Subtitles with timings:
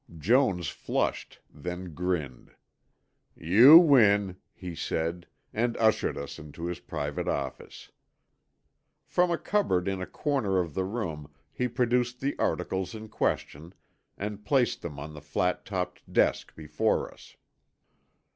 [0.17, 2.55] Jones flushed, then grinned.
[3.35, 7.91] "You win," he said, and ushered us into his private office.
[9.05, 13.75] From a cupboard in a corner of the room he produced the articles in question,
[14.17, 17.37] and placed them on the flat topped desk before us.